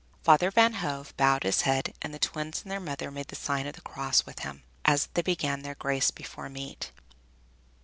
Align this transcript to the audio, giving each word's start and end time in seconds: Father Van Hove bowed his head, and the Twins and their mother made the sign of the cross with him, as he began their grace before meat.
Father 0.23 0.49
Van 0.49 0.73
Hove 0.73 1.15
bowed 1.15 1.43
his 1.43 1.61
head, 1.61 1.93
and 2.01 2.11
the 2.11 2.17
Twins 2.17 2.63
and 2.63 2.71
their 2.71 2.79
mother 2.79 3.11
made 3.11 3.27
the 3.27 3.35
sign 3.35 3.67
of 3.67 3.75
the 3.75 3.81
cross 3.81 4.25
with 4.25 4.39
him, 4.39 4.63
as 4.83 5.07
he 5.15 5.21
began 5.21 5.61
their 5.61 5.75
grace 5.75 6.09
before 6.09 6.49
meat. 6.49 6.89